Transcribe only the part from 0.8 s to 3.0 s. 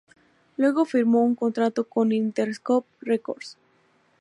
firmó un contrato con Interscope